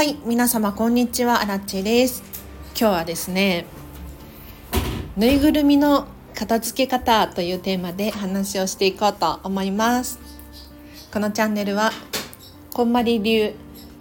[0.00, 1.42] はい皆様こんにちは。
[1.42, 2.22] アラッチです。
[2.68, 3.66] 今日はですね
[5.14, 10.18] ぬいぐるみの片付け方というテーマで話をしていこうと思います。
[11.12, 11.90] このチャンネルは
[12.72, 13.52] こんまり流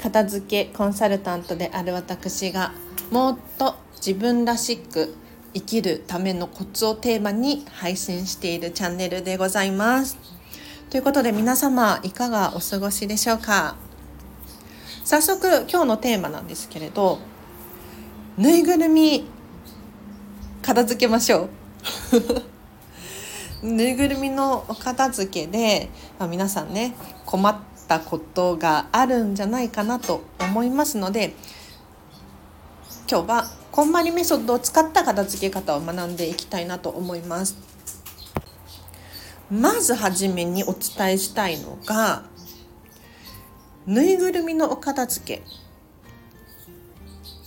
[0.01, 2.71] 片付けコンサルタントである私が
[3.11, 5.13] もっと自分らしく
[5.53, 10.17] 生きるためのコツをテーマに配信しているチャンネルでございます。
[10.91, 13.88] ということで皆様いかがお過ごしでしょうか？
[15.09, 17.17] 早速今日のテーマなんですけれど
[18.37, 19.25] ぬいぐるみ
[20.61, 21.49] 片付けましょ
[23.63, 23.65] う。
[23.65, 26.93] ぬいぐるみのお片付けで、まあ、皆さんね
[27.25, 27.55] 困っ
[27.87, 31.33] たことがあるんじゃないかなと思いますので
[33.09, 37.55] 今日はこんまりメソッドを使った片付け方を学んでいきたいなと思います。
[39.49, 42.21] まずはじめにお伝えしたいのが
[43.89, 45.43] ぬいぐるみのお片付け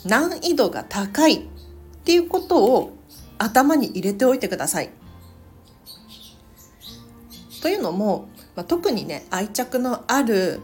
[0.04, 1.40] 難易度が高いっ
[2.04, 2.98] ていうことを
[3.38, 4.90] 頭に入れておいてください。
[7.62, 10.58] というのも、まあ、特にね愛着のある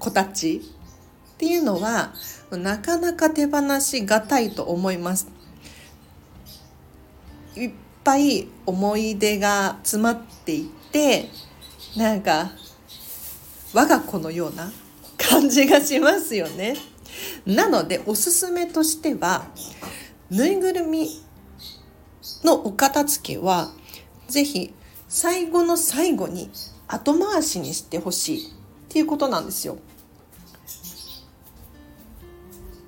[0.00, 2.12] 子たちっていうのは
[2.50, 5.28] なかなか手放しがたいと思います。
[7.54, 7.70] いっ
[8.02, 11.28] ぱい思い出が詰まっていて
[11.96, 12.50] なんか
[13.72, 14.70] 我が子のような
[15.16, 16.76] 感じがしますよね。
[17.46, 19.46] なのでおすすめとしては
[20.30, 21.08] ぬいぐるみ
[22.44, 23.70] のお片付けは
[24.28, 24.74] 是非
[25.08, 26.50] 最後の最後に
[26.88, 28.50] 後回しにしてほしいっ
[28.88, 29.78] ていうことなんですよ。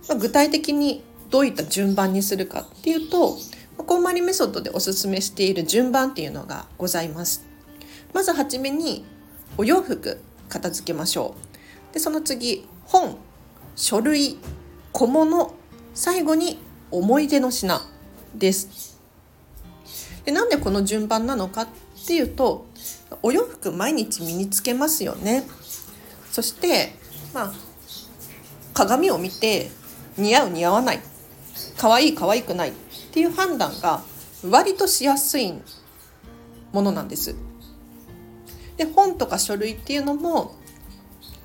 [0.08, 3.38] ま具体的にどういった順番にするかっていうと
[3.76, 7.44] こんまりメソッドでおすすめしている順番っていうのがございます。
[8.12, 9.04] まずはじめに
[9.56, 11.34] お洋服片付けましょ
[11.90, 11.94] う。
[11.94, 13.16] でその次本
[13.76, 14.38] 書類
[14.92, 15.54] 小物
[15.94, 16.58] 最後に
[16.90, 17.80] 思い出の品
[18.34, 18.98] です。
[20.24, 21.68] でなんでこの順番なのかっ
[22.06, 22.66] ていうと
[23.22, 25.44] お洋服毎日身につけますよね。
[26.30, 26.94] そして
[27.32, 27.52] まあ
[28.72, 29.70] 鏡を見て
[30.16, 31.00] 似合う似合わない
[31.76, 32.72] 可愛い可愛くないっ
[33.12, 34.02] ていう判断が
[34.48, 35.54] 割としやすい
[36.72, 37.34] ものなんです。
[38.76, 40.54] で本とか書類っていうのも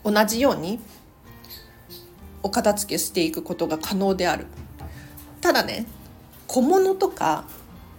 [0.04, 0.80] 同じように
[2.42, 4.48] お片付けしていくことが可能である。
[5.42, 5.86] ただね
[6.48, 7.46] 小物とか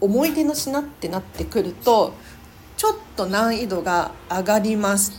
[0.00, 2.14] 思い出の品ってなってくると
[2.76, 5.12] ちょっと難易度が上がります。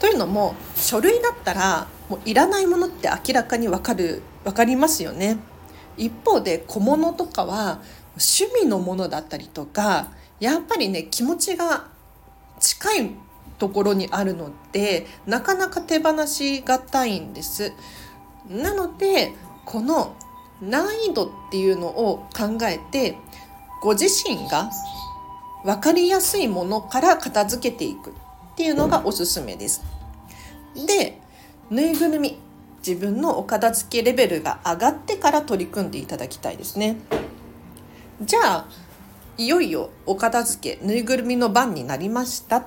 [0.00, 5.38] というのも書類だったらもういらないものって明らかに分かる分かりますよね。
[5.96, 7.80] 一方で小物とかは
[8.16, 10.10] 趣味のものだったりとか
[10.42, 11.86] やっぱりね気持ちが
[12.58, 13.10] 近い
[13.60, 17.72] ところにあるのでなかなか手放しがたいんです。
[18.50, 19.32] なので
[19.64, 20.16] この
[20.60, 23.16] 難易度っていうのを考えて
[23.80, 24.68] ご自身が
[25.64, 28.12] 分かりやすいものから片付けていくっ
[28.56, 29.84] ていうのがおすすめです。
[30.74, 31.20] で
[31.70, 32.36] ぬいぐるみ
[32.84, 36.96] 自分のお片付けレベルが上がってから取り組んでいただきたいですね。
[38.20, 38.66] じゃあ
[39.38, 42.66] いよいよお片付けぬいぐるみの番になりました。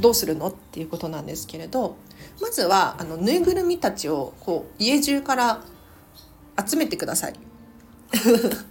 [0.00, 0.48] どうするの？
[0.48, 1.96] っていうことなんですけれど
[2.40, 5.62] まずはあのぬいぐるみたちをこう家中から
[6.66, 7.34] 集めてください。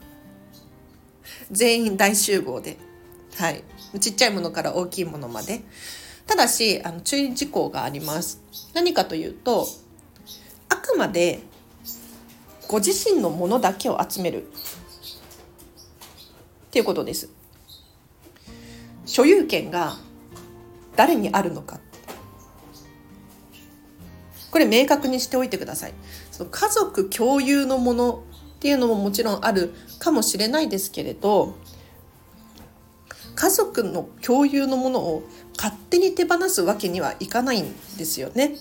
[1.51, 2.77] 全員大集合で。
[3.35, 3.63] はい。
[4.00, 5.61] ちっちゃいものから大きいものまで。
[6.27, 8.41] ただしあの注意事項があります。
[8.73, 9.67] 何かというと
[10.69, 11.41] あくまで
[12.67, 14.50] ご自身のものだけを集める。
[16.73, 17.29] っていうことです。
[19.06, 19.95] 所有権が
[20.95, 21.79] 誰にあるのか。
[24.50, 25.94] これ明確にしておいてください。
[26.31, 28.23] その家族共有のもの
[28.56, 31.53] っていうのももちろんあるかもしれないですけれど
[33.36, 35.24] 家族の共有のものを
[35.56, 38.56] 勝手に手放すわけにはいかないんですよね。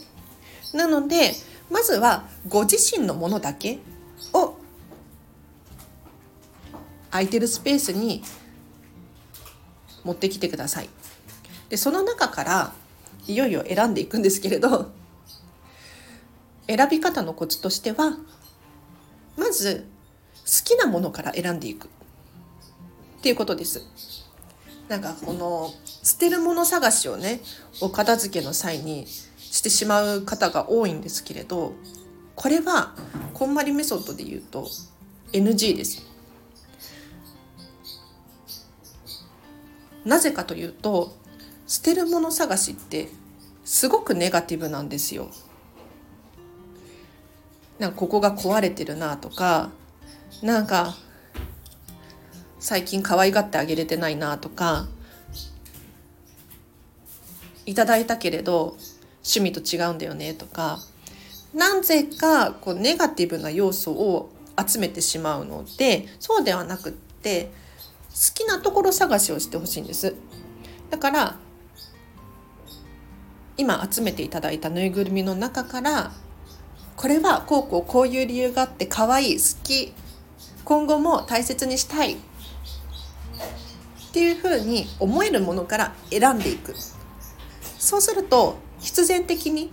[0.75, 1.33] なので
[1.71, 3.79] まずはご自身のものだけ
[4.35, 4.57] を
[7.13, 8.25] 空いてるスペースに
[10.03, 10.89] 持ってきてください。
[11.69, 12.73] でその中から
[13.27, 14.91] いよいよ選んでいくんですけれど
[16.67, 18.19] 選び方のコツとしては
[19.37, 19.87] まず
[20.45, 21.89] 好きなものから選んでいくっ
[23.23, 23.87] ていうことです。
[24.89, 27.41] なんかこの捨てるもの探しをね
[27.81, 31.75] お片付けの際にしてしまう方が多いんですけれど
[32.35, 32.95] これは
[33.33, 34.67] こんまりメソッドで言うと
[35.33, 36.12] NG です。
[40.05, 41.17] なぜかというと
[41.67, 43.09] 捨てるもの探しって
[43.65, 45.29] すごくネガティブなんですよ。
[47.79, 49.71] なんかここが壊れてるなとか
[50.43, 50.95] なんか
[52.61, 54.87] 最近可愛がってあげれてないなとか
[57.67, 58.77] いただいたけれど
[59.25, 60.79] 趣味と違うんだよねとか
[61.55, 64.31] なぜかこうネガティブな要素を
[64.65, 67.51] 集めてしまうのでそうではなくって
[68.35, 70.15] きなところ探しをしてほしいんです
[70.91, 71.37] だから
[73.57, 76.13] 今集めていただいたぬいぐるみの中から
[76.97, 79.93] これはこうこうこういう理由があって可愛い好き
[80.65, 82.17] 今後も大切にしたいっ
[84.13, 86.75] ていうふうに思えるものから選んでいく
[87.79, 89.73] そうすると必然的に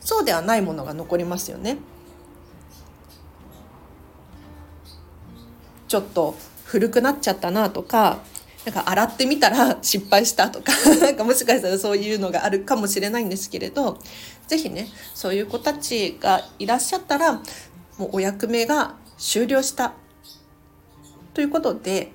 [0.00, 1.76] そうではないものが残りますよね。
[5.86, 6.36] ちょっと
[6.70, 8.20] 古くなっちゃったなとか
[8.64, 10.72] なんか洗ってみたら失敗したとか
[11.02, 13.98] なんかもしかしたらそういうのがあるかもしれないんですけれど
[14.46, 17.42] 是非ねそういう子たちがいらっしゃったら
[17.98, 19.94] もうお役目が終了した
[21.34, 22.12] ということで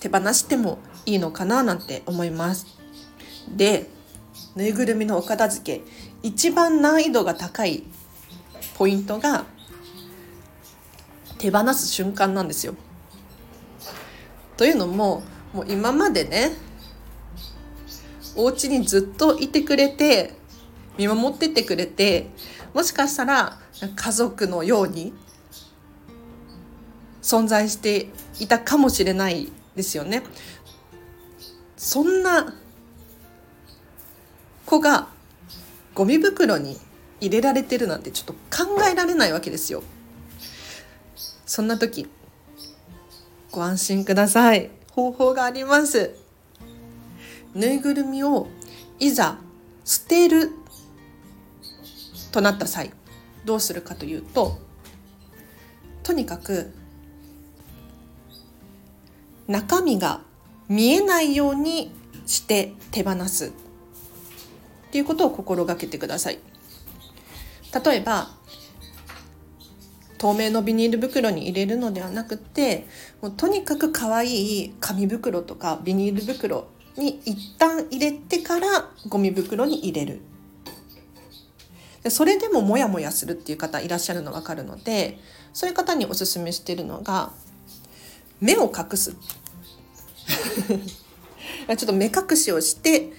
[0.00, 2.66] 手放してもいいのかななんて思います。
[3.48, 3.88] で
[4.56, 5.84] ぬいぐるみのお片付け
[6.22, 7.84] 一番難易度が高い
[8.74, 9.44] ポイントが
[11.40, 12.74] 手放す瞬間なんですよ。
[14.58, 15.22] というのも
[15.54, 16.52] もう今までね
[18.36, 20.34] お家にずっといてくれて
[20.98, 22.28] 見守っててくれて
[22.74, 23.58] もしかしたら
[23.96, 25.14] 家族のように
[27.22, 30.22] 存在していたかもしれないですよね。
[31.78, 32.54] そんな
[34.66, 35.08] 子が
[35.94, 36.78] ゴミ袋に
[37.18, 39.82] 入れられてるなんてちょっと考えられないわけですよ。
[41.50, 42.06] そんな時
[43.50, 44.70] ご安心ください。
[44.92, 46.14] 方法があります。
[47.56, 48.46] ぬいぐるみを
[49.00, 49.36] いざ
[49.84, 50.52] 捨てる
[52.30, 52.92] となった際
[53.44, 54.60] どうするかというと
[56.04, 56.72] とにかく
[59.48, 60.20] 中身が
[60.68, 61.92] 見えないように
[62.26, 63.48] して手放す。
[63.48, 63.50] っ
[64.92, 66.38] ていうことを心がけてください。
[67.84, 68.38] 例えば
[70.20, 72.86] 透明のビニール袋に入れるのではなくて
[73.22, 76.68] もうとにかく可愛い紙袋とかビニール袋
[76.98, 80.20] に一旦入れてからゴミ袋に入れる。
[82.02, 85.18] でそれでもモヤモヤするっていう方いらっしゃるの分かるので
[85.54, 87.32] そういう方におすすめしてるのが
[88.42, 89.16] 目を隠す。
[91.66, 93.10] ちょっと目隠しをして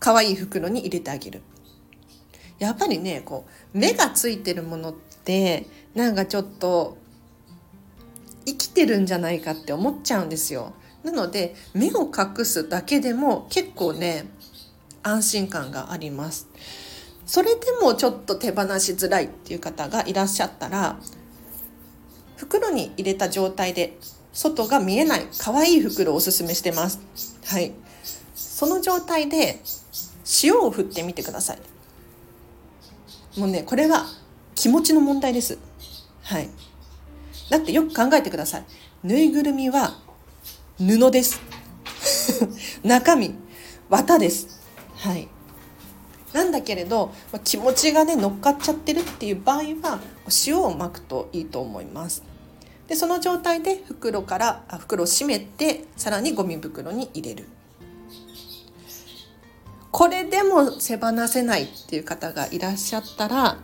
[0.00, 1.42] 可愛い袋に入れてあげる。
[2.58, 4.94] やっぱりねこう目がついてるものっ
[5.24, 5.66] て
[5.98, 6.96] なんかちょっと
[8.46, 10.72] 生きてるんじゃないかって思っちゃうんですよ。
[11.02, 14.28] なので目を隠すだけでも結構ね
[15.02, 16.46] 安心感があります。
[17.26, 21.00] それでもちょっと手放しづらいっていう方がいらっしゃったら
[22.36, 23.98] 袋に入れた状態で
[24.32, 27.00] 外が見えない可愛い袋をおすすめしてます。
[27.44, 27.72] はい。
[28.36, 29.60] その状態で
[30.44, 31.58] 塩を振ってみてください。
[33.36, 34.06] もうね、これは
[34.54, 35.58] 気持ちの問題です。
[36.28, 36.50] はい。
[37.48, 38.64] だってよく考えてください。
[39.02, 39.98] ぬいぐるみは
[40.78, 41.40] 布です。
[42.84, 43.34] 中身、
[43.88, 44.60] 綿です。
[44.96, 45.26] はい。
[46.34, 50.00] なんだけれど気持ちがね乗っかっちゃってるっていう場合は
[50.46, 52.22] 塩をまくといいと思います。
[52.88, 57.46] でその状態で袋からあ袋を閉めてさらにゴミ袋に入れる。
[59.90, 63.58] これでも手放せないっていう方がいらっしゃったら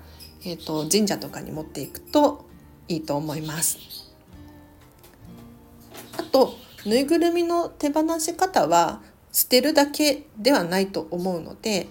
[0.47, 2.45] えーと、神社とかに持っていくと
[2.89, 3.79] いいと思います。
[6.19, 6.55] あと
[6.87, 9.01] ぬいぐるみの手放し方は
[9.33, 11.89] 捨てるだけではないと思うので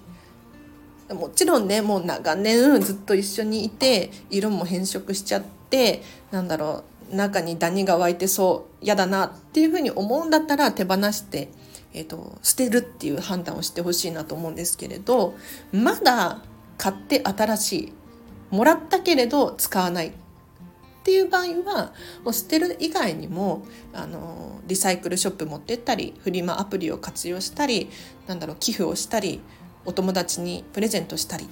[1.09, 11.49] もちろんねもう長年ずっと一緒にいて色も変色しちゃってなんだろう中にダニが湧いてそう嫌だなっていうふうに思うんだったら手放して、
[11.93, 15.35] えーと捨てるっていう判断をしてほしいなと思うんですけれど
[15.71, 16.41] まだ
[16.77, 17.93] 買って新しい
[18.51, 20.13] もらったけれど使わない
[21.03, 21.91] っていう場合は
[22.23, 27.89] もう捨てる以外にもあのリサイクルショップ持ってったりフリマアプリを活用したり
[28.25, 29.41] なんだろう寄付をしたり
[29.83, 31.47] お友達にプレゼントしたりっ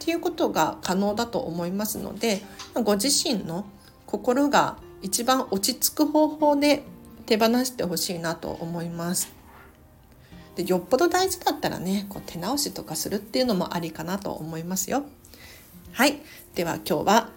[0.00, 2.42] ていうことが可能だと思いますので
[2.74, 3.64] ご自身の
[4.06, 6.82] 心が一番落ち着く方法で
[7.26, 9.32] 手放してほしいなと思います。
[10.56, 15.04] でよっぽど大事だったらねこう手直しとかするっていうのもありかなと思いますよ。
[15.92, 16.20] はい
[16.56, 17.35] では今日は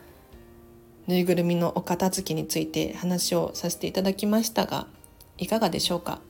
[1.10, 4.86] ぬいぐるみのお片付きについて話をさせていただきましたが
[5.40, 6.22] いかがでしょうか？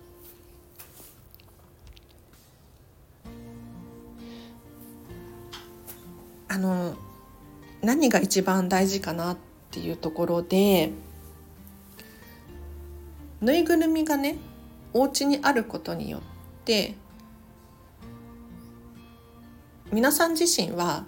[6.48, 6.95] あの
[7.81, 9.38] 何が一番大事かなっ
[9.69, 10.93] ていうところで
[13.41, 14.38] ぬいぐるみがね
[14.93, 16.21] お家にあることによっ
[16.63, 16.95] て
[19.91, 21.03] 皆さん自身は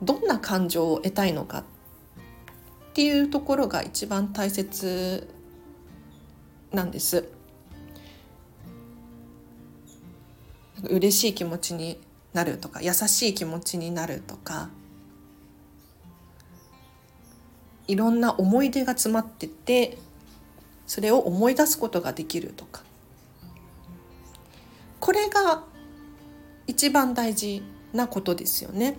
[0.00, 1.64] どんな感情を得たいのかっ
[2.98, 5.28] ていうところが一番大切
[6.72, 7.28] なんです。
[10.82, 12.00] 嬉しい気持ちに
[12.32, 14.68] なるとか優しい気持ちになるとか
[17.86, 19.96] いろんな思い出が詰まってて
[20.88, 22.82] それを思い出すことができるとか
[24.98, 25.62] これが
[26.66, 27.62] 一番大事
[27.92, 28.96] なことですよね。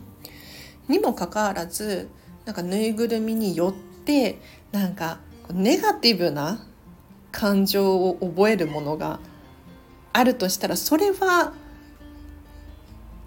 [0.87, 2.07] にもかかわらず
[2.45, 3.88] なんかぬいぐるみによって
[4.71, 5.19] なんか
[5.51, 6.65] ネガティブな
[7.31, 9.19] 感情を覚えるものが
[10.13, 11.53] あるとしたらそれは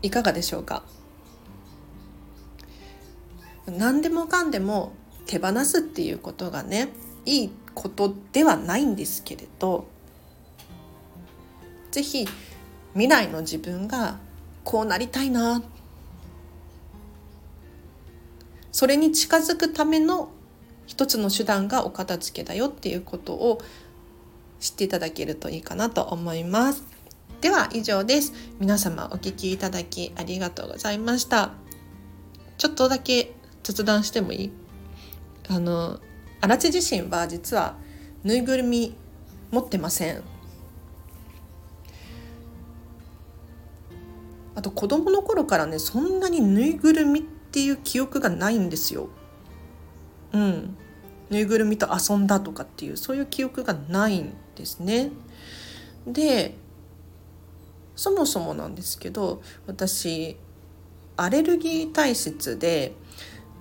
[0.03, 0.83] いかがでしょうか？
[3.67, 4.93] 何でもかんでも
[5.27, 6.89] 手放すっていうことがね
[7.25, 9.87] いいことではないんですけれど
[11.93, 12.27] 是非
[12.95, 14.19] 未来の自分が
[14.65, 15.62] こうなりたいな。
[18.73, 20.31] それに近づくための
[20.87, 23.61] 一つの手段がお片付けだよっていうことを
[24.61, 26.85] 知っていただけるといいかなと思います。
[27.41, 28.33] では以上です。
[28.61, 31.53] 皆様お聞きいただきありがとうございました。
[32.59, 34.53] ちょっとだけ雑談してもいい？
[35.49, 35.99] あの、
[36.41, 37.75] 荒地自身は実は
[38.23, 38.95] ぬいぐるみ
[39.51, 40.23] 持ってません。
[44.55, 49.09] あと子供の頃からねそんなにぬいぐるみっていう記憶がないんですよ。
[50.33, 50.77] うん。
[51.31, 55.11] ぬいぐるみと遊んだとかっていうそういう記憶がないんですね。
[56.07, 56.55] で
[57.97, 60.37] そもそもなんですけど私
[61.17, 62.95] アレルギー体質で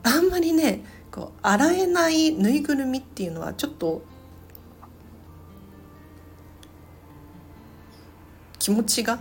[0.04, 4.02] あんまりねこう洗えないぬいぐるみっていうのはちょっと
[8.60, 9.20] 気持ちが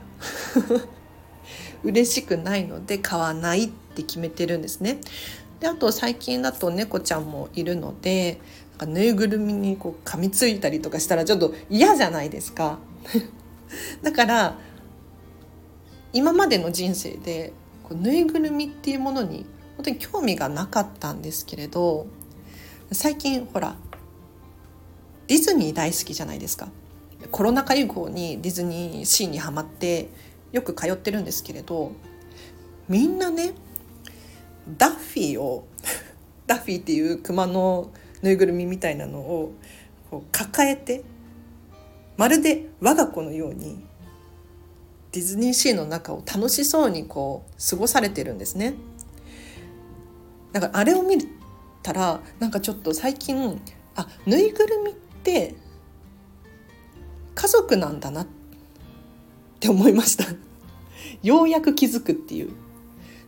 [1.82, 5.00] 嬉しくないので買わないっって決めてるんですね。
[5.60, 8.40] であと最近だと猫ちゃんもいるので
[8.86, 12.78] ぬいぐるみにこう噛みついたりとかしたらちょっと嫌じゃないですか。
[14.02, 14.58] だから
[16.12, 17.52] 今までの人生で
[17.84, 19.44] こうぬいぐるみっていうものに
[19.76, 22.06] 本当に興味がなかったんですけれど
[22.90, 23.76] 最近ほら
[25.28, 26.68] ディズニー大好きじゃないですか
[27.30, 30.08] コロナ禍以降にディズニーシーにはまって
[30.50, 31.92] よく通ってるんですけれど
[32.88, 33.52] みんなね
[34.76, 35.66] ダッフィーを
[36.46, 37.90] ダッフィーっていう熊の
[38.22, 39.52] ぬいぐるみみたいなのを
[40.32, 41.04] 抱えて
[42.16, 43.82] まるで我が子のように
[45.12, 48.74] ディズニーシーの中を楽しそうにこう過ごされてるんですね。
[50.52, 51.16] だからあれを見
[51.82, 53.60] たらなんかちょっと最近
[53.96, 55.54] あぬいぐるみって
[57.34, 58.26] 家族なんだなっ
[59.60, 60.24] て思いました
[61.22, 62.50] ようやく気づくっていう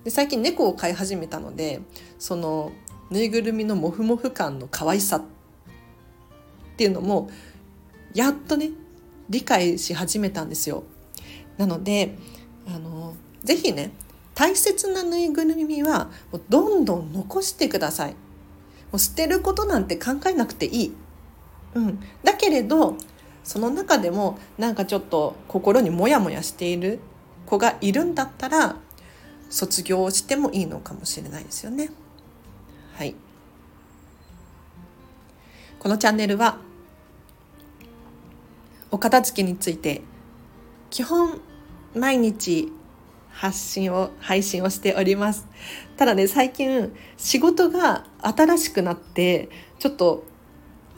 [0.04, 1.80] で最近猫を飼い始めたので
[2.18, 2.72] その
[3.10, 5.22] ぬいぐるみのモフモフ感の可愛さっ
[6.76, 7.30] ていうのも
[8.14, 8.70] やっとね
[9.28, 10.84] 理解し始めたんですよ。
[11.56, 12.16] なので
[12.66, 13.92] あのぜひね
[14.34, 18.12] 大切なぬいぐるみはもうどんどん残してください。
[18.12, 18.16] も
[18.96, 20.94] う捨てることなんて考えなくていい、
[21.74, 22.96] うん、だけれど
[23.42, 27.00] その中でもなんかちょっと心にモヤモヤしている
[27.46, 28.76] 子がいるんだったら
[29.52, 31.90] 卒業してもいいのかもしれないですよね。
[32.94, 33.14] はい。
[35.78, 36.58] このチャンネルは
[38.90, 40.00] お片付けについて
[40.90, 41.40] 基本
[41.94, 42.72] 毎日
[43.30, 45.48] 発信を配信をしております
[45.96, 50.24] ただね最近仕事が新しくなってちょっと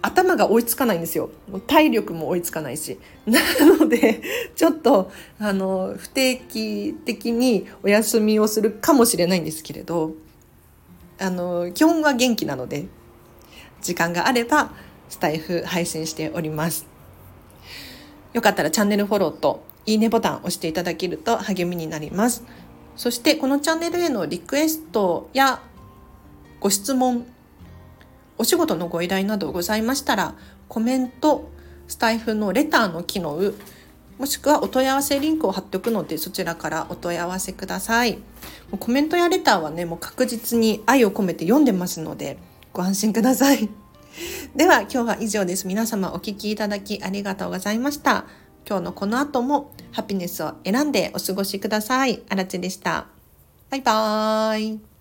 [0.06, 1.30] 頭が追いつかないんですよ。
[1.66, 2.99] 体力も追いつかないし。
[3.26, 3.40] な
[3.78, 4.20] ので
[4.54, 10.12] ちょっとあの不定期的にお休みをするかもしれないんですけれど
[11.18, 12.87] あの基本は元気なので
[13.80, 14.73] 時間があれば
[15.08, 16.87] スタイフ配信しております。
[18.34, 22.44] よかったらチャンネルフォローといいねボタンを押していただけると励みになります。
[22.96, 25.62] そしてこのチャンネルへのリクエストや
[26.61, 27.26] ご質問
[28.38, 30.34] お仕事のご依頼などございましたら、
[30.68, 31.50] コメント、
[31.86, 33.52] スタイフのレターの機能、
[34.18, 38.18] もしくはお問い合わせリンクを貼っておくので、そちらからお問い合わせください。
[38.78, 42.38] コメントやレターはね、もう確実に愛を込めて読んでますので、
[42.72, 43.68] ご安心ください。
[44.54, 45.66] では、今日は以上です。
[45.66, 48.26] 皆様お聴きいただきありがとうございました。
[48.66, 52.22] 今日のこの後もハピネスを選んでお過ごしください。
[52.28, 53.06] あらちでした。
[53.70, 54.93] バイバーイ